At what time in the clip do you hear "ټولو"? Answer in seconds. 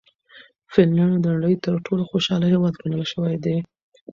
1.85-2.03